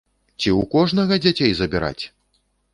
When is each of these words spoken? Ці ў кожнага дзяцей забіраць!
Ці 0.39 0.49
ў 0.51 0.61
кожнага 0.73 1.13
дзяцей 1.27 1.51
забіраць! 1.61 2.03